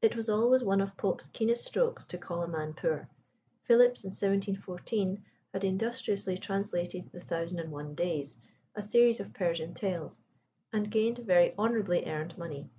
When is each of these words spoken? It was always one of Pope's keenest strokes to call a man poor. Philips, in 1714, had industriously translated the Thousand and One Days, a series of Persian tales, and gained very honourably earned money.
It 0.00 0.16
was 0.16 0.30
always 0.30 0.64
one 0.64 0.80
of 0.80 0.96
Pope's 0.96 1.26
keenest 1.28 1.66
strokes 1.66 2.02
to 2.04 2.16
call 2.16 2.42
a 2.42 2.48
man 2.48 2.72
poor. 2.72 3.10
Philips, 3.64 4.04
in 4.04 4.08
1714, 4.12 5.22
had 5.52 5.64
industriously 5.64 6.38
translated 6.38 7.10
the 7.12 7.20
Thousand 7.20 7.58
and 7.60 7.70
One 7.70 7.94
Days, 7.94 8.38
a 8.74 8.80
series 8.80 9.20
of 9.20 9.34
Persian 9.34 9.74
tales, 9.74 10.22
and 10.72 10.90
gained 10.90 11.18
very 11.18 11.52
honourably 11.58 12.06
earned 12.06 12.38
money. 12.38 12.70